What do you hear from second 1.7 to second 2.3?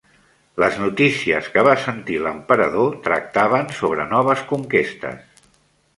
sentir